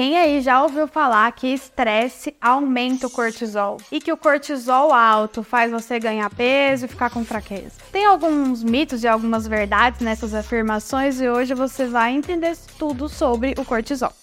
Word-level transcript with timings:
Quem 0.00 0.16
aí 0.16 0.40
já 0.40 0.62
ouviu 0.62 0.88
falar 0.88 1.30
que 1.32 1.46
estresse 1.48 2.34
aumenta 2.40 3.06
o 3.06 3.10
cortisol 3.10 3.76
e 3.92 4.00
que 4.00 4.10
o 4.10 4.16
cortisol 4.16 4.94
alto 4.94 5.42
faz 5.42 5.70
você 5.70 6.00
ganhar 6.00 6.30
peso 6.30 6.86
e 6.86 6.88
ficar 6.88 7.10
com 7.10 7.22
fraqueza? 7.22 7.72
Tem 7.92 8.06
alguns 8.06 8.64
mitos 8.64 9.04
e 9.04 9.06
algumas 9.06 9.46
verdades 9.46 10.00
nessas 10.00 10.32
afirmações 10.32 11.20
e 11.20 11.28
hoje 11.28 11.52
você 11.52 11.84
vai 11.84 12.12
entender 12.12 12.56
tudo 12.78 13.10
sobre 13.10 13.54
o 13.58 13.64
cortisol. 13.66 14.14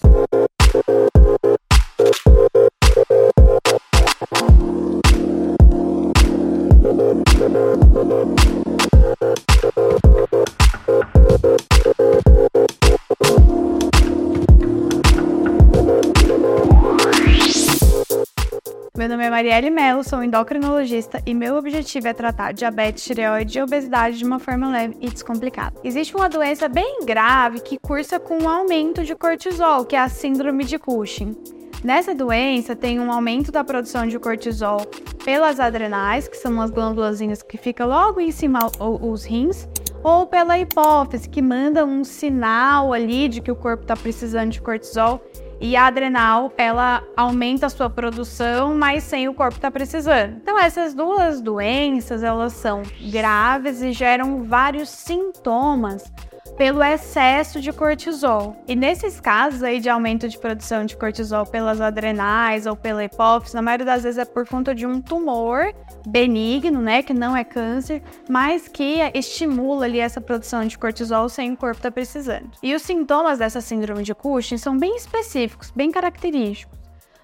Marielle 19.47 19.69
Mello, 19.69 20.03
sou 20.03 20.21
endocrinologista 20.21 21.23
e 21.25 21.33
meu 21.33 21.55
objetivo 21.55 22.05
é 22.09 22.13
tratar 22.13 22.51
diabetes, 22.51 23.05
tireoide 23.05 23.57
e 23.57 23.61
obesidade 23.61 24.17
de 24.17 24.25
uma 24.25 24.39
forma 24.39 24.69
leve 24.69 24.97
e 24.99 25.09
descomplicada. 25.09 25.73
Existe 25.85 26.13
uma 26.17 26.27
doença 26.27 26.67
bem 26.67 27.05
grave 27.05 27.61
que 27.61 27.79
cursa 27.79 28.19
com 28.19 28.43
um 28.43 28.49
aumento 28.49 29.05
de 29.05 29.15
cortisol, 29.15 29.85
que 29.85 29.95
é 29.95 29.99
a 29.99 30.09
síndrome 30.09 30.65
de 30.65 30.77
Cushing. 30.77 31.33
Nessa 31.81 32.13
doença, 32.13 32.75
tem 32.75 32.99
um 32.99 33.09
aumento 33.09 33.49
da 33.49 33.63
produção 33.63 34.05
de 34.05 34.19
cortisol 34.19 34.81
pelas 35.23 35.61
adrenais, 35.61 36.27
que 36.27 36.35
são 36.35 36.59
as 36.59 36.69
glândulas 36.69 37.21
que 37.47 37.57
ficam 37.57 37.87
logo 37.87 38.19
em 38.19 38.31
cima 38.31 38.59
os 38.81 39.23
rins, 39.23 39.65
ou 40.03 40.27
pela 40.27 40.59
hipófise, 40.59 41.29
que 41.29 41.41
manda 41.41 41.85
um 41.85 42.03
sinal 42.03 42.91
ali 42.91 43.29
de 43.29 43.39
que 43.39 43.51
o 43.51 43.55
corpo 43.55 43.83
está 43.83 43.95
precisando 43.95 44.51
de 44.51 44.61
cortisol 44.61 45.21
e 45.59 45.75
a 45.75 45.87
adrenal, 45.87 46.51
ela 46.57 47.03
aumenta 47.15 47.65
a 47.65 47.69
sua 47.69 47.89
produção, 47.89 48.75
mas 48.75 49.03
sem 49.03 49.27
o 49.27 49.33
corpo 49.33 49.55
estar 49.55 49.69
tá 49.69 49.71
precisando. 49.71 50.37
Então, 50.37 50.57
essas 50.59 50.93
duas 50.93 51.41
doenças, 51.41 52.23
elas 52.23 52.53
são 52.53 52.83
graves 53.11 53.81
e 53.81 53.91
geram 53.91 54.43
vários 54.43 54.89
sintomas 54.89 56.11
pelo 56.57 56.83
excesso 56.83 57.61
de 57.61 57.71
cortisol. 57.71 58.55
E 58.67 58.75
nesses 58.75 59.21
casos 59.21 59.61
aí 59.61 59.79
de 59.79 59.89
aumento 59.89 60.27
de 60.27 60.37
produção 60.37 60.85
de 60.85 60.97
cortisol 60.97 61.45
pelas 61.45 61.79
adrenais 61.79 62.65
ou 62.65 62.75
pela 62.75 63.03
hipófise, 63.03 63.55
na 63.55 63.61
maioria 63.61 63.85
das 63.85 64.03
vezes 64.03 64.17
é 64.17 64.25
por 64.25 64.47
conta 64.47 64.73
de 64.73 64.85
um 64.85 64.99
tumor 64.99 65.71
benigno, 66.07 66.81
né, 66.81 67.03
que 67.03 67.13
não 67.13 67.37
é 67.37 67.43
câncer, 67.43 68.01
mas 68.27 68.67
que 68.67 68.99
estimula 69.13 69.85
ali 69.85 69.99
essa 69.99 70.19
produção 70.19 70.65
de 70.65 70.77
cortisol 70.77 71.29
sem 71.29 71.53
o 71.53 71.57
corpo 71.57 71.77
estar 71.77 71.91
tá 71.91 71.93
precisando. 71.93 72.49
E 72.63 72.73
os 72.73 72.81
sintomas 72.81 73.37
dessa 73.37 73.61
síndrome 73.61 74.01
de 74.01 74.15
Cushing 74.15 74.57
são 74.57 74.77
bem 74.77 74.95
específicos, 74.95 75.71
bem 75.75 75.91
característicos. 75.91 76.77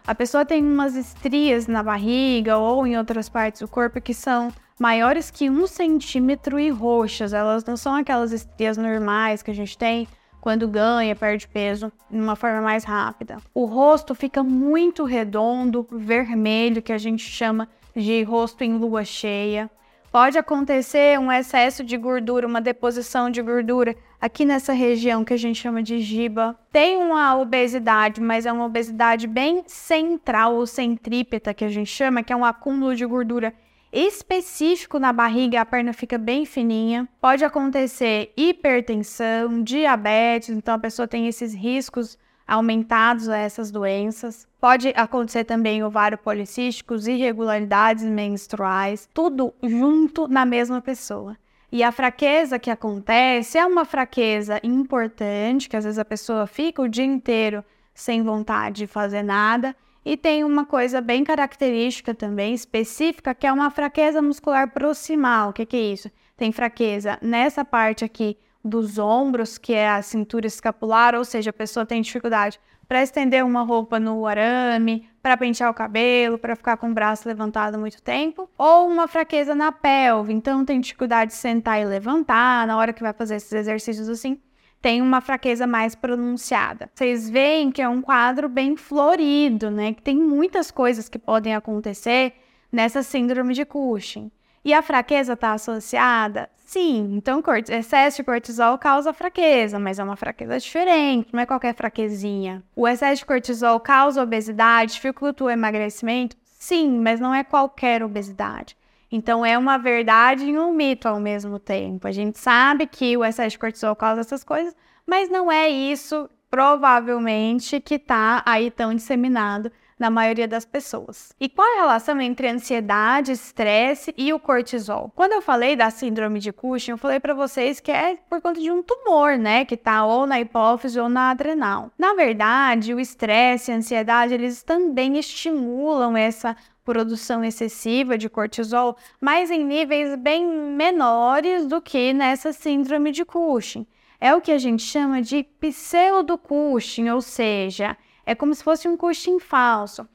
A 0.05 0.13
pessoa 0.13 0.43
tem 0.43 0.61
umas 0.61 0.95
estrias 0.95 1.65
na 1.65 1.81
barriga 1.81 2.57
ou 2.57 2.85
em 2.85 2.97
outras 2.97 3.29
partes 3.29 3.61
do 3.61 3.69
corpo 3.69 4.01
que 4.01 4.13
são 4.13 4.51
maiores 4.83 5.31
que 5.31 5.49
um 5.49 5.65
centímetro 5.65 6.59
e 6.59 6.69
roxas. 6.69 7.31
Elas 7.31 7.63
não 7.63 7.77
são 7.77 7.95
aquelas 7.95 8.33
estrias 8.33 8.75
normais 8.75 9.41
que 9.41 9.49
a 9.49 9.55
gente 9.55 9.77
tem 9.77 10.05
quando 10.41 10.67
ganha, 10.67 11.15
perde 11.15 11.47
peso 11.47 11.89
de 12.11 12.19
uma 12.19 12.35
forma 12.35 12.59
mais 12.59 12.83
rápida. 12.83 13.37
O 13.53 13.63
rosto 13.63 14.13
fica 14.13 14.43
muito 14.43 15.05
redondo, 15.05 15.87
vermelho, 15.89 16.81
que 16.81 16.91
a 16.91 16.97
gente 16.97 17.23
chama 17.23 17.69
de 17.95 18.23
rosto 18.23 18.61
em 18.61 18.73
lua 18.73 19.05
cheia. 19.05 19.71
Pode 20.11 20.37
acontecer 20.37 21.17
um 21.17 21.31
excesso 21.31 21.81
de 21.81 21.95
gordura, 21.95 22.45
uma 22.45 22.59
deposição 22.59 23.29
de 23.29 23.41
gordura 23.41 23.95
aqui 24.19 24.43
nessa 24.43 24.73
região 24.73 25.23
que 25.23 25.33
a 25.33 25.37
gente 25.37 25.61
chama 25.61 25.81
de 25.81 26.01
giba. 26.01 26.59
Tem 26.73 26.97
uma 26.97 27.37
obesidade, 27.37 28.19
mas 28.19 28.45
é 28.45 28.51
uma 28.51 28.65
obesidade 28.65 29.27
bem 29.27 29.63
central 29.65 30.55
ou 30.55 30.67
centrípeta 30.67 31.53
que 31.53 31.63
a 31.63 31.69
gente 31.69 31.89
chama, 31.89 32.21
que 32.21 32.33
é 32.33 32.35
um 32.35 32.43
acúmulo 32.43 32.93
de 32.97 33.05
gordura 33.05 33.53
específico 33.93 34.97
na 34.97 35.13
barriga, 35.13 35.61
a 35.61 35.65
perna 35.65 35.93
fica 35.93 36.17
bem 36.17 36.45
fininha. 36.45 37.07
Pode 37.21 37.45
acontecer 37.45 38.33
hipertensão, 38.35 39.61
diabetes, 39.61 40.49
então 40.49 40.73
a 40.73 40.79
pessoa 40.79 41.07
tem 41.07 41.27
esses 41.27 41.53
riscos 41.53 42.17
aumentados 42.47 43.29
a 43.29 43.37
essas 43.37 43.69
doenças. 43.69 44.47
Pode 44.59 44.91
acontecer 44.95 45.43
também 45.43 45.83
ovário 45.83 46.17
policísticos, 46.17 47.07
irregularidades 47.07 48.03
menstruais, 48.03 49.07
tudo 49.13 49.53
junto 49.61 50.27
na 50.27 50.43
mesma 50.43 50.81
pessoa. 50.81 51.37
E 51.71 51.83
a 51.83 51.91
fraqueza 51.91 52.59
que 52.59 52.71
acontece 52.71 53.57
é 53.57 53.65
uma 53.65 53.85
fraqueza 53.85 54.59
importante, 54.63 55.69
que 55.69 55.77
às 55.77 55.83
vezes 55.83 55.99
a 55.99 56.05
pessoa 56.05 56.47
fica 56.47 56.81
o 56.81 56.89
dia 56.89 57.05
inteiro 57.05 57.63
sem 57.93 58.23
vontade 58.23 58.77
de 58.77 58.87
fazer 58.87 59.21
nada 59.23 59.75
e 60.05 60.17
tem 60.17 60.43
uma 60.43 60.65
coisa 60.65 60.99
bem 61.01 61.23
característica 61.23 62.13
também, 62.13 62.53
específica, 62.53 63.33
que 63.33 63.47
é 63.47 63.51
uma 63.51 63.69
fraqueza 63.69 64.21
muscular 64.21 64.71
proximal. 64.71 65.49
O 65.49 65.53
que, 65.53 65.65
que 65.65 65.77
é 65.77 65.81
isso? 65.81 66.11
Tem 66.35 66.51
fraqueza 66.51 67.17
nessa 67.21 67.63
parte 67.63 68.03
aqui 68.03 68.37
dos 68.63 68.97
ombros, 68.97 69.57
que 69.57 69.73
é 69.73 69.89
a 69.89 70.01
cintura 70.01 70.47
escapular, 70.47 71.15
ou 71.15 71.25
seja, 71.25 71.49
a 71.49 71.53
pessoa 71.53 71.85
tem 71.85 72.01
dificuldade 72.01 72.59
para 72.87 73.01
estender 73.01 73.43
uma 73.43 73.63
roupa 73.63 73.99
no 73.99 74.25
arame, 74.25 75.07
para 75.21 75.37
pentear 75.37 75.69
o 75.69 75.73
cabelo, 75.73 76.37
para 76.37 76.55
ficar 76.55 76.77
com 76.77 76.89
o 76.89 76.93
braço 76.93 77.27
levantado 77.27 77.79
muito 77.79 78.01
tempo, 78.01 78.49
ou 78.57 78.87
uma 78.87 79.07
fraqueza 79.07 79.55
na 79.55 79.71
pelve, 79.71 80.33
então 80.33 80.65
tem 80.65 80.79
dificuldade 80.79 81.31
de 81.31 81.37
sentar 81.37 81.81
e 81.81 81.85
levantar 81.85 82.67
na 82.67 82.77
hora 82.77 82.93
que 82.93 83.01
vai 83.01 83.13
fazer 83.13 83.35
esses 83.35 83.51
exercícios 83.51 84.09
assim 84.09 84.39
tem 84.83 85.01
uma 85.01 85.21
fraqueza 85.21 85.65
mais 85.65 85.95
pronunciada. 85.95 86.89
Vocês 86.93 87.29
veem 87.29 87.71
que 87.71 87.81
é 87.81 87.87
um 87.87 88.01
quadro 88.01 88.49
bem 88.49 88.75
florido, 88.75 89.71
né? 89.71 89.93
Que 89.93 90.01
tem 90.01 90.17
muitas 90.17 90.69
coisas 90.69 91.07
que 91.07 91.17
podem 91.17 91.55
acontecer 91.55 92.33
nessa 92.69 93.01
síndrome 93.01 93.53
de 93.53 93.63
Cushing. 93.63 94.29
E 94.63 94.73
a 94.73 94.81
fraqueza 94.81 95.33
está 95.33 95.53
associada? 95.53 96.49
Sim, 96.57 97.15
então 97.15 97.41
excesso 97.69 98.17
de 98.17 98.23
cortisol 98.25 98.77
causa 98.77 99.13
fraqueza, 99.13 99.79
mas 99.79 99.99
é 99.99 100.03
uma 100.03 100.17
fraqueza 100.17 100.59
diferente, 100.59 101.29
não 101.31 101.39
é 101.39 101.45
qualquer 101.45 101.73
fraquezinha. 101.73 102.61
O 102.75 102.85
excesso 102.85 103.21
de 103.21 103.25
cortisol 103.25 103.79
causa 103.79 104.21
obesidade, 104.21 104.95
dificulta 104.95 105.45
o 105.45 105.49
emagrecimento? 105.49 106.35
Sim, 106.59 106.99
mas 106.99 107.21
não 107.21 107.33
é 107.33 107.41
qualquer 107.41 108.03
obesidade. 108.03 108.75
Então 109.15 109.45
é 109.45 109.55
uma 109.55 109.77
verdade 109.77 110.43
e 110.45 110.57
um 110.57 110.73
mito 110.73 111.07
ao 111.07 111.19
mesmo 111.19 111.59
tempo. 111.59 112.07
A 112.07 112.11
gente 112.11 112.39
sabe 112.39 112.87
que 112.87 113.15
o 113.15 113.23
excesso 113.23 113.51
de 113.51 113.59
cortisol 113.59 113.95
causa 113.95 114.21
essas 114.21 114.43
coisas, 114.43 114.75
mas 115.05 115.29
não 115.29 115.51
é 115.51 115.69
isso 115.69 116.27
provavelmente 116.49 117.79
que 117.79 117.93
está 117.93 118.41
aí 118.43 118.71
tão 118.71 118.91
disseminado 118.95 119.71
na 120.03 120.09
maioria 120.09 120.49
das 120.49 120.65
pessoas. 120.65 121.33
E 121.39 121.47
qual 121.47 121.65
a 121.65 121.79
relação 121.79 122.19
entre 122.19 122.49
ansiedade, 122.49 123.31
estresse 123.31 124.13
e 124.17 124.33
o 124.33 124.39
cortisol? 124.39 125.09
Quando 125.15 125.31
eu 125.31 125.41
falei 125.41 125.77
da 125.77 125.89
síndrome 125.89 126.39
de 126.39 126.51
Cushing, 126.51 126.91
eu 126.91 126.97
falei 126.97 127.21
para 127.21 127.33
vocês 127.33 127.79
que 127.79 127.89
é 127.89 128.17
por 128.29 128.41
conta 128.41 128.59
de 128.59 128.69
um 128.69 128.83
tumor, 128.83 129.37
né, 129.37 129.63
que 129.63 129.75
está 129.75 130.03
ou 130.03 130.27
na 130.27 130.41
hipófise 130.41 130.99
ou 130.99 131.07
na 131.07 131.29
adrenal. 131.29 131.89
Na 131.97 132.13
verdade, 132.15 132.93
o 132.93 132.99
estresse 132.99 133.71
e 133.71 133.73
a 133.73 133.77
ansiedade, 133.77 134.33
eles 134.33 134.61
também 134.61 135.17
estimulam 135.17 136.17
essa 136.17 136.53
produção 136.83 137.41
excessiva 137.41 138.17
de 138.17 138.27
cortisol, 138.27 138.97
mas 139.21 139.49
em 139.49 139.63
níveis 139.63 140.17
bem 140.17 140.45
menores 140.45 141.65
do 141.65 141.81
que 141.81 142.11
nessa 142.11 142.51
síndrome 142.51 143.09
de 143.13 143.23
Cushing. 143.23 143.87
É 144.19 144.35
o 144.35 144.41
que 144.41 144.51
a 144.51 144.57
gente 144.57 144.83
chama 144.83 145.21
de 145.21 145.43
pseudo-Cushing, 145.43 147.09
ou 147.09 147.21
seja, 147.21 147.95
é 148.25 148.33
como 148.33 148.53
se 148.53 148.63
fosse 148.63 148.87
um 148.87 148.95
Cushing 148.97 149.39
falso. 149.39 150.07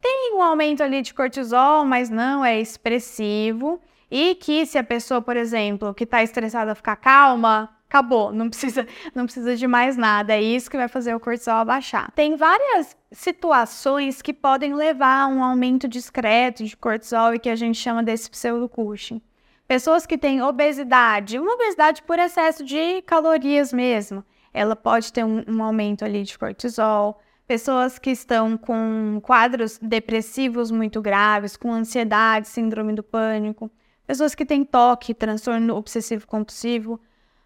Tem 0.00 0.34
um 0.34 0.42
aumento 0.42 0.82
ali 0.82 1.00
de 1.00 1.14
cortisol, 1.14 1.84
mas 1.84 2.10
não 2.10 2.44
é 2.44 2.60
expressivo. 2.60 3.80
E 4.10 4.34
que 4.34 4.66
se 4.66 4.76
a 4.76 4.84
pessoa, 4.84 5.22
por 5.22 5.36
exemplo, 5.36 5.94
que 5.94 6.04
está 6.04 6.22
estressada 6.22 6.74
ficar 6.74 6.96
calma, 6.96 7.74
acabou, 7.88 8.32
não 8.32 8.48
precisa, 8.48 8.86
não 9.14 9.24
precisa 9.24 9.56
de 9.56 9.66
mais 9.66 9.96
nada. 9.96 10.34
É 10.34 10.42
isso 10.42 10.70
que 10.70 10.76
vai 10.76 10.88
fazer 10.88 11.14
o 11.14 11.20
cortisol 11.20 11.54
abaixar. 11.54 12.10
Tem 12.12 12.36
várias 12.36 12.96
situações 13.12 14.20
que 14.20 14.32
podem 14.32 14.74
levar 14.74 15.22
a 15.22 15.26
um 15.26 15.42
aumento 15.42 15.88
discreto 15.88 16.64
de 16.64 16.76
cortisol 16.76 17.34
e 17.34 17.38
que 17.38 17.48
a 17.48 17.56
gente 17.56 17.78
chama 17.78 18.02
desse 18.02 18.30
pseudo-Cushing. 18.30 19.22
Pessoas 19.66 20.04
que 20.04 20.18
têm 20.18 20.42
obesidade, 20.42 21.38
uma 21.38 21.54
obesidade 21.54 22.02
por 22.02 22.18
excesso 22.18 22.64
de 22.64 23.00
calorias 23.02 23.72
mesmo, 23.72 24.22
ela 24.52 24.76
pode 24.76 25.12
ter 25.12 25.24
um, 25.24 25.42
um 25.48 25.62
aumento 25.62 26.04
ali 26.04 26.22
de 26.22 26.38
cortisol. 26.38 27.18
Pessoas 27.46 27.98
que 27.98 28.10
estão 28.10 28.56
com 28.56 29.20
quadros 29.22 29.78
depressivos 29.78 30.70
muito 30.70 31.02
graves, 31.02 31.56
com 31.56 31.72
ansiedade, 31.72 32.48
síndrome 32.48 32.94
do 32.94 33.02
pânico. 33.02 33.70
Pessoas 34.06 34.34
que 34.34 34.46
têm 34.46 34.64
toque, 34.64 35.12
transtorno 35.12 35.76
obsessivo 35.76 36.26
compulsivo, 36.26 36.98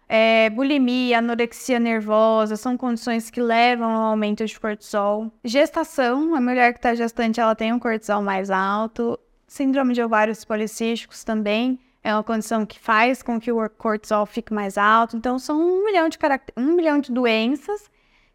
é, 0.07 0.49
bulimia, 0.49 1.19
anorexia 1.19 1.79
nervosa, 1.79 2.55
são 2.55 2.77
condições 2.77 3.29
que 3.29 3.41
levam 3.41 3.91
ao 3.91 4.11
aumento 4.11 4.45
de 4.45 4.59
cortisol. 4.59 5.31
Gestação, 5.43 6.33
a 6.33 6.41
mulher 6.41 6.71
que 6.73 6.79
está 6.79 6.95
gestante, 6.95 7.39
ela 7.39 7.53
tem 7.53 7.73
um 7.73 7.79
cortisol 7.79 8.21
mais 8.21 8.49
alto. 8.49 9.19
Síndrome 9.47 9.93
de 9.93 10.01
ovários 10.01 10.45
policísticos 10.45 11.25
também 11.25 11.77
é 12.01 12.13
uma 12.13 12.23
condição 12.23 12.65
que 12.65 12.79
faz 12.79 13.21
com 13.21 13.39
que 13.39 13.51
o 13.51 13.69
cortisol 13.69 14.25
fique 14.25 14.53
mais 14.53 14.77
alto. 14.77 15.17
Então, 15.17 15.37
são 15.37 15.59
um 15.59 15.83
milhão 15.83 16.07
de, 16.07 16.17
um 16.55 16.73
milhão 16.73 16.99
de 16.99 17.11
doenças 17.11 17.89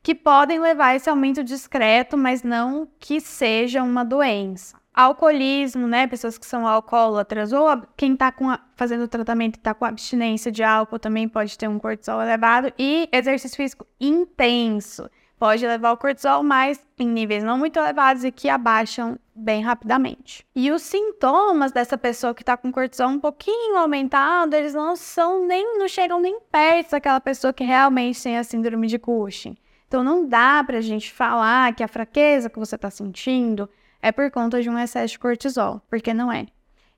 que 0.05 0.15
podem 0.15 0.61
levar 0.61 0.89
a 0.89 0.97
esse 0.97 1.09
aumento 1.09 1.43
discreto, 1.43 2.15
mas 2.15 2.43
não 2.43 2.87
que 3.01 3.23
seja 3.23 3.83
uma 3.83 4.05
doença. 4.05 4.77
Alcoolismo, 4.93 5.87
né? 5.87 6.06
Pessoas 6.06 6.37
que 6.37 6.45
são 6.45 6.69
alcoólatras, 6.69 7.55
ou 7.55 7.67
quem 7.97 8.12
está 8.12 8.33
fazendo 8.77 9.09
tratamento 9.09 9.56
e 9.56 9.59
está 9.59 9.73
com 9.73 9.87
abstinência 9.87 10.53
de 10.53 10.62
álcool 10.62 10.99
também 10.99 11.27
pode 11.27 11.56
ter 11.56 11.69
um 11.69 11.79
cortisol 11.79 12.21
elevado. 12.21 12.71
E 12.79 13.09
exercício 13.11 13.56
físico 13.56 13.87
intenso 13.99 15.11
pode 15.39 15.67
levar 15.67 15.93
o 15.93 15.97
cortisol, 15.97 16.43
mas 16.43 16.79
em 16.99 17.09
níveis 17.09 17.43
não 17.43 17.56
muito 17.56 17.79
elevados 17.79 18.25
e 18.25 18.31
que 18.31 18.51
abaixam 18.51 19.19
bem 19.35 19.62
rapidamente. 19.62 20.47
E 20.55 20.71
os 20.71 20.83
sintomas 20.83 21.73
dessa 21.73 21.97
pessoa 21.97 22.35
que 22.35 22.43
está 22.43 22.59
com 22.59 22.71
cortisol 22.71 23.09
um 23.09 23.19
pouquinho 23.19 23.79
aumentado, 23.79 24.55
eles 24.55 24.75
não 24.75 24.97
são 24.97 25.47
nem, 25.47 25.79
não 25.79 25.89
chegam 25.89 26.21
nem 26.21 26.39
perto 26.53 26.91
daquela 26.91 27.21
pessoa 27.21 27.55
que 27.55 27.65
realmente 27.65 28.23
tem 28.23 28.37
a 28.37 28.45
síndrome 28.45 28.87
de 28.87 28.99
Cushing. 28.99 29.56
Então 29.94 30.02
não 30.02 30.26
dá 30.26 30.64
para 30.64 30.79
a 30.79 30.81
gente 30.81 31.12
falar 31.12 31.73
que 31.73 31.81
a 31.81 31.87
fraqueza 31.87 32.50
que 32.50 32.58
você 32.58 32.75
está 32.75 32.91
sentindo 32.91 33.70
é 34.02 34.11
por 34.11 34.29
conta 34.29 34.61
de 34.61 34.69
um 34.69 34.76
excesso 34.76 35.12
de 35.12 35.20
cortisol, 35.20 35.81
porque 35.88 36.12
não 36.12 36.32
é. 36.32 36.49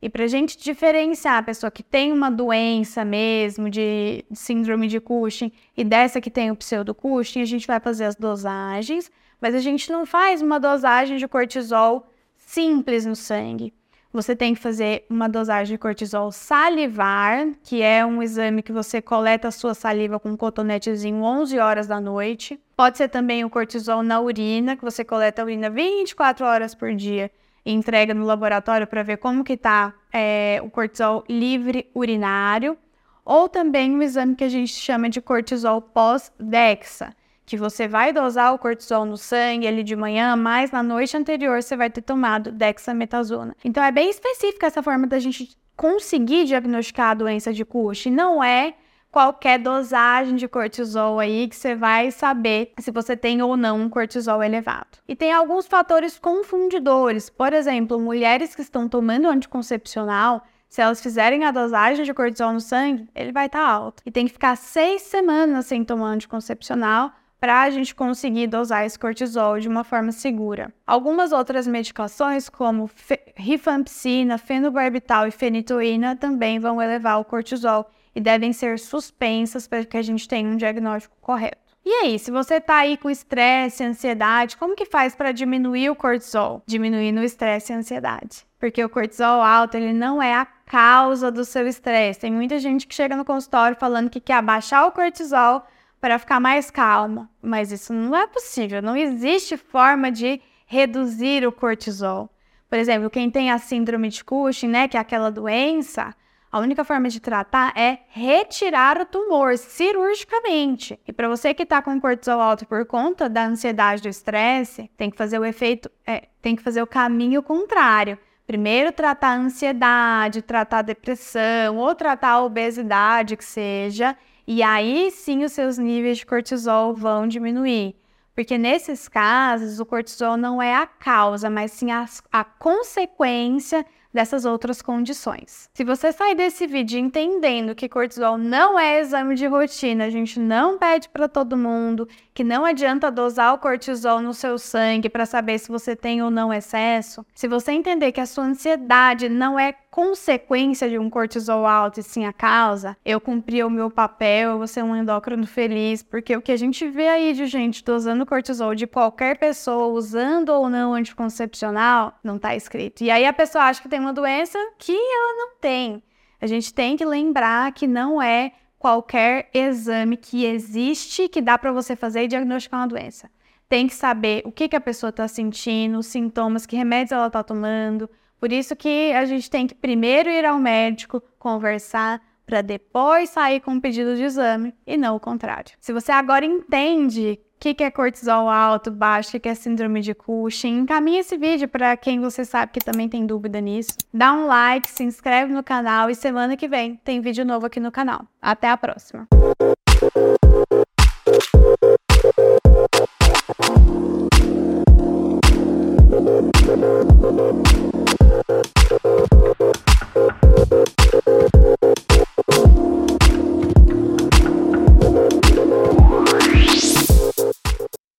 E 0.00 0.08
para 0.08 0.24
a 0.24 0.26
gente 0.26 0.56
diferenciar 0.56 1.36
a 1.36 1.42
pessoa 1.42 1.70
que 1.70 1.82
tem 1.82 2.10
uma 2.10 2.30
doença 2.30 3.04
mesmo 3.04 3.68
de 3.68 4.24
síndrome 4.32 4.88
de 4.88 4.98
Cushing 4.98 5.52
e 5.76 5.84
dessa 5.84 6.22
que 6.22 6.30
tem 6.30 6.50
o 6.50 6.56
pseudo 6.56 6.94
Cushing, 6.94 7.42
a 7.42 7.44
gente 7.44 7.66
vai 7.66 7.78
fazer 7.80 8.06
as 8.06 8.16
dosagens, 8.16 9.12
mas 9.42 9.54
a 9.54 9.60
gente 9.60 9.92
não 9.92 10.06
faz 10.06 10.40
uma 10.40 10.58
dosagem 10.58 11.18
de 11.18 11.28
cortisol 11.28 12.06
simples 12.34 13.04
no 13.04 13.14
sangue. 13.14 13.74
Você 14.16 14.34
tem 14.34 14.54
que 14.54 14.60
fazer 14.62 15.04
uma 15.10 15.28
dosagem 15.28 15.74
de 15.74 15.78
cortisol 15.78 16.32
salivar, 16.32 17.48
que 17.62 17.82
é 17.82 18.02
um 18.02 18.22
exame 18.22 18.62
que 18.62 18.72
você 18.72 19.02
coleta 19.02 19.48
a 19.48 19.50
sua 19.50 19.74
saliva 19.74 20.18
com 20.18 20.30
um 20.30 20.36
cotonetezinho 20.38 21.22
11 21.22 21.58
horas 21.58 21.86
da 21.86 22.00
noite. 22.00 22.58
Pode 22.74 22.96
ser 22.96 23.10
também 23.10 23.44
o 23.44 23.50
cortisol 23.50 24.02
na 24.02 24.18
urina, 24.18 24.74
que 24.74 24.82
você 24.82 25.04
coleta 25.04 25.42
a 25.42 25.44
urina 25.44 25.68
24 25.68 26.46
horas 26.46 26.74
por 26.74 26.94
dia 26.94 27.30
e 27.62 27.70
entrega 27.70 28.14
no 28.14 28.24
laboratório 28.24 28.86
para 28.86 29.02
ver 29.02 29.18
como 29.18 29.44
que 29.44 29.52
está 29.52 29.92
é, 30.10 30.62
o 30.64 30.70
cortisol 30.70 31.22
livre 31.28 31.86
urinário, 31.94 32.78
ou 33.22 33.50
também 33.50 33.94
um 33.94 34.00
exame 34.00 34.34
que 34.34 34.44
a 34.44 34.48
gente 34.48 34.72
chama 34.72 35.10
de 35.10 35.20
cortisol 35.20 35.82
pós-DEXA, 35.82 37.14
que 37.46 37.56
você 37.56 37.86
vai 37.86 38.12
dosar 38.12 38.52
o 38.52 38.58
cortisol 38.58 39.04
no 39.04 39.16
sangue 39.16 39.68
ali 39.68 39.84
de 39.84 39.94
manhã, 39.94 40.34
mas 40.34 40.72
na 40.72 40.82
noite 40.82 41.16
anterior 41.16 41.62
você 41.62 41.76
vai 41.76 41.88
ter 41.88 42.02
tomado 42.02 42.50
dexametasona. 42.50 43.56
Então 43.64 43.82
é 43.82 43.92
bem 43.92 44.10
específica 44.10 44.66
essa 44.66 44.82
forma 44.82 45.06
da 45.06 45.20
gente 45.20 45.56
conseguir 45.76 46.44
diagnosticar 46.44 47.10
a 47.10 47.14
doença 47.14 47.52
de 47.52 47.64
Cushing. 47.64 48.10
Não 48.10 48.42
é 48.42 48.74
qualquer 49.12 49.60
dosagem 49.60 50.34
de 50.34 50.48
cortisol 50.48 51.20
aí 51.20 51.48
que 51.48 51.54
você 51.54 51.76
vai 51.76 52.10
saber 52.10 52.72
se 52.80 52.90
você 52.90 53.16
tem 53.16 53.40
ou 53.40 53.56
não 53.56 53.80
um 53.80 53.88
cortisol 53.88 54.42
elevado. 54.42 54.98
E 55.06 55.14
tem 55.14 55.32
alguns 55.32 55.66
fatores 55.66 56.18
confundidores, 56.18 57.30
por 57.30 57.52
exemplo, 57.52 57.98
mulheres 58.00 58.54
que 58.56 58.62
estão 58.62 58.88
tomando 58.88 59.28
anticoncepcional, 59.28 60.42
se 60.68 60.82
elas 60.82 61.00
fizerem 61.00 61.44
a 61.44 61.52
dosagem 61.52 62.04
de 62.04 62.12
cortisol 62.12 62.52
no 62.52 62.60
sangue, 62.60 63.08
ele 63.14 63.30
vai 63.30 63.46
estar 63.46 63.64
tá 63.64 63.70
alto. 63.70 64.02
E 64.04 64.10
tem 64.10 64.26
que 64.26 64.32
ficar 64.32 64.56
seis 64.56 65.02
semanas 65.02 65.66
sem 65.66 65.84
tomar 65.84 66.08
anticoncepcional 66.08 67.12
para 67.40 67.62
a 67.62 67.70
gente 67.70 67.94
conseguir 67.94 68.46
dosar 68.46 68.86
esse 68.86 68.98
cortisol 68.98 69.58
de 69.60 69.68
uma 69.68 69.84
forma 69.84 70.12
segura. 70.12 70.72
Algumas 70.86 71.32
outras 71.32 71.66
medicações, 71.66 72.48
como 72.48 72.90
rifampicina, 73.36 74.38
fenobarbital 74.38 75.26
e 75.26 75.30
fenitoína, 75.30 76.16
também 76.16 76.58
vão 76.58 76.80
elevar 76.80 77.20
o 77.20 77.24
cortisol 77.24 77.90
e 78.14 78.20
devem 78.20 78.52
ser 78.52 78.78
suspensas 78.78 79.68
para 79.68 79.84
que 79.84 79.96
a 79.96 80.02
gente 80.02 80.26
tenha 80.26 80.48
um 80.48 80.56
diagnóstico 80.56 81.16
correto. 81.20 81.66
E 81.84 81.90
aí, 82.02 82.18
se 82.18 82.32
você 82.32 82.54
está 82.54 82.78
aí 82.78 82.96
com 82.96 83.08
estresse, 83.08 83.84
ansiedade, 83.84 84.56
como 84.56 84.74
que 84.74 84.86
faz 84.86 85.14
para 85.14 85.30
diminuir 85.30 85.88
o 85.88 85.94
cortisol? 85.94 86.60
Diminuindo 86.66 87.20
o 87.20 87.24
estresse 87.24 87.70
e 87.70 87.76
a 87.76 87.78
ansiedade. 87.78 88.44
Porque 88.58 88.82
o 88.82 88.88
cortisol 88.88 89.40
alto, 89.40 89.76
ele 89.76 89.92
não 89.92 90.20
é 90.20 90.34
a 90.34 90.44
causa 90.44 91.30
do 91.30 91.44
seu 91.44 91.68
estresse. 91.68 92.18
Tem 92.18 92.32
muita 92.32 92.58
gente 92.58 92.88
que 92.88 92.94
chega 92.94 93.14
no 93.14 93.24
consultório 93.24 93.76
falando 93.78 94.10
que 94.10 94.18
quer 94.18 94.34
abaixar 94.34 94.84
o 94.88 94.90
cortisol 94.90 95.62
para 96.00 96.18
ficar 96.18 96.40
mais 96.40 96.70
calma, 96.70 97.30
mas 97.42 97.72
isso 97.72 97.92
não 97.92 98.16
é 98.16 98.26
possível. 98.26 98.82
Não 98.82 98.96
existe 98.96 99.56
forma 99.56 100.10
de 100.10 100.40
reduzir 100.66 101.46
o 101.46 101.52
cortisol. 101.52 102.30
Por 102.68 102.78
exemplo, 102.78 103.08
quem 103.08 103.30
tem 103.30 103.50
a 103.50 103.58
síndrome 103.58 104.08
de 104.08 104.24
Cushing, 104.24 104.68
né, 104.68 104.88
que 104.88 104.96
é 104.96 105.00
aquela 105.00 105.30
doença, 105.30 106.14
a 106.50 106.58
única 106.58 106.84
forma 106.84 107.08
de 107.08 107.20
tratar 107.20 107.72
é 107.76 107.98
retirar 108.08 109.00
o 109.00 109.04
tumor 109.04 109.58
cirurgicamente. 109.58 110.98
E 111.06 111.12
para 111.12 111.28
você 111.28 111.52
que 111.52 111.64
está 111.64 111.82
com 111.82 112.00
cortisol 112.00 112.40
alto 112.40 112.66
por 112.66 112.84
conta 112.86 113.28
da 113.28 113.44
ansiedade 113.44 114.02
do 114.02 114.08
estresse, 114.08 114.90
tem 114.96 115.10
que 115.10 115.16
fazer 115.16 115.38
o 115.38 115.44
efeito, 115.44 115.90
é, 116.06 116.28
tem 116.40 116.56
que 116.56 116.62
fazer 116.62 116.82
o 116.82 116.86
caminho 116.86 117.42
contrário. 117.42 118.18
Primeiro 118.46 118.92
tratar 118.92 119.30
a 119.30 119.36
ansiedade, 119.36 120.40
tratar 120.40 120.78
a 120.78 120.82
depressão 120.82 121.76
ou 121.76 121.94
tratar 121.94 122.30
a 122.30 122.42
obesidade 122.42 123.36
que 123.36 123.44
seja, 123.44 124.16
e 124.46 124.62
aí 124.62 125.10
sim 125.10 125.44
os 125.44 125.52
seus 125.52 125.76
níveis 125.78 126.18
de 126.18 126.26
cortisol 126.26 126.94
vão 126.94 127.26
diminuir. 127.26 127.96
Porque 128.34 128.58
nesses 128.58 129.08
casos, 129.08 129.80
o 129.80 129.86
cortisol 129.86 130.36
não 130.36 130.60
é 130.60 130.74
a 130.74 130.86
causa, 130.86 131.48
mas 131.48 131.72
sim 131.72 131.90
a, 131.90 132.04
a 132.30 132.44
consequência 132.44 133.84
dessas 134.16 134.46
outras 134.46 134.80
condições. 134.80 135.68
Se 135.74 135.84
você 135.84 136.10
sair 136.10 136.34
desse 136.34 136.66
vídeo 136.66 136.98
entendendo 136.98 137.74
que 137.74 137.88
cortisol 137.88 138.38
não 138.38 138.78
é 138.78 138.98
exame 138.98 139.34
de 139.34 139.46
rotina, 139.46 140.06
a 140.06 140.10
gente 140.10 140.40
não 140.40 140.78
pede 140.78 141.08
para 141.10 141.28
todo 141.28 141.56
mundo, 141.56 142.08
que 142.32 142.42
não 142.42 142.64
adianta 142.64 143.10
dosar 143.10 143.52
o 143.52 143.58
cortisol 143.58 144.20
no 144.20 144.32
seu 144.32 144.58
sangue 144.58 145.10
para 145.10 145.26
saber 145.26 145.58
se 145.58 145.68
você 145.68 145.94
tem 145.94 146.22
ou 146.22 146.30
não 146.30 146.52
excesso, 146.52 147.24
se 147.34 147.46
você 147.46 147.72
entender 147.72 148.10
que 148.10 148.20
a 148.20 148.26
sua 148.26 148.44
ansiedade 148.44 149.28
não 149.28 149.58
é 149.58 149.74
consequência 149.96 150.90
de 150.90 150.98
um 150.98 151.08
cortisol 151.08 151.64
alto 151.64 152.00
e 152.00 152.02
sim 152.02 152.26
a 152.26 152.32
causa, 152.32 152.94
eu 153.02 153.18
cumpri 153.18 153.64
o 153.64 153.70
meu 153.70 153.90
papel, 153.90 154.50
eu 154.50 154.58
vou 154.58 154.66
ser 154.66 154.84
um 154.84 154.94
endócrino 154.94 155.46
feliz, 155.46 156.02
porque 156.02 156.36
o 156.36 156.42
que 156.42 156.52
a 156.52 156.56
gente 156.56 156.86
vê 156.86 157.08
aí 157.08 157.32
de 157.32 157.46
gente 157.46 157.82
dosando 157.82 158.26
cortisol 158.26 158.74
de 158.74 158.86
qualquer 158.86 159.38
pessoa, 159.38 159.86
usando 159.86 160.50
ou 160.50 160.68
não 160.68 160.92
anticoncepcional, 160.92 162.12
não 162.22 162.38
tá 162.38 162.54
escrito. 162.54 163.02
E 163.02 163.10
aí 163.10 163.24
a 163.24 163.32
pessoa 163.32 163.64
acha 163.64 163.80
que 163.80 163.88
tem 163.88 163.98
uma 164.06 164.12
doença 164.12 164.58
que 164.78 164.92
ela 164.92 165.36
não 165.36 165.56
tem. 165.60 166.02
A 166.40 166.46
gente 166.46 166.72
tem 166.72 166.96
que 166.96 167.04
lembrar 167.04 167.72
que 167.72 167.86
não 167.86 168.22
é 168.22 168.52
qualquer 168.78 169.50
exame 169.52 170.16
que 170.16 170.44
existe 170.44 171.28
que 171.28 171.40
dá 171.40 171.58
para 171.58 171.72
você 171.72 171.96
fazer 171.96 172.24
e 172.24 172.28
diagnosticar 172.28 172.80
uma 172.80 172.86
doença. 172.86 173.30
Tem 173.68 173.88
que 173.88 173.94
saber 173.94 174.42
o 174.44 174.52
que, 174.52 174.68
que 174.68 174.76
a 174.76 174.80
pessoa 174.80 175.10
está 175.10 175.26
sentindo, 175.26 175.98
os 175.98 176.06
sintomas, 176.06 176.66
que 176.66 176.76
remédios 176.76 177.12
ela 177.12 177.26
está 177.26 177.42
tomando, 177.42 178.08
por 178.38 178.52
isso 178.52 178.76
que 178.76 179.12
a 179.12 179.24
gente 179.24 179.50
tem 179.50 179.66
que 179.66 179.74
primeiro 179.74 180.28
ir 180.30 180.44
ao 180.44 180.58
médico, 180.58 181.20
conversar, 181.38 182.22
para 182.44 182.62
depois 182.62 183.30
sair 183.30 183.60
com 183.60 183.72
um 183.72 183.80
pedido 183.80 184.14
de 184.14 184.22
exame 184.22 184.72
e 184.86 184.96
não 184.96 185.16
o 185.16 185.20
contrário. 185.20 185.72
Se 185.80 185.92
você 185.92 186.12
agora 186.12 186.44
entende 186.44 187.40
o 187.56 187.58
que, 187.58 187.74
que 187.74 187.82
é 187.82 187.90
cortisol 187.90 188.48
alto, 188.48 188.90
baixo, 188.90 189.36
o 189.36 189.40
que 189.40 189.48
é 189.48 189.54
síndrome 189.54 190.02
de 190.02 190.14
Cushing, 190.14 190.78
encaminhe 190.80 191.20
esse 191.20 191.38
vídeo 191.38 191.66
para 191.66 191.96
quem 191.96 192.20
você 192.20 192.44
sabe 192.44 192.72
que 192.72 192.80
também 192.80 193.08
tem 193.08 193.26
dúvida 193.26 193.60
nisso. 193.60 193.96
Dá 194.12 194.32
um 194.32 194.46
like, 194.46 194.88
se 194.88 195.02
inscreve 195.02 195.52
no 195.52 195.64
canal 195.64 196.10
e 196.10 196.14
semana 196.14 196.56
que 196.56 196.68
vem 196.68 196.96
tem 196.96 197.20
vídeo 197.20 197.44
novo 197.44 197.66
aqui 197.66 197.80
no 197.80 197.90
canal. 197.90 198.26
Até 198.40 198.68
a 198.68 198.76
próxima! 198.76 199.26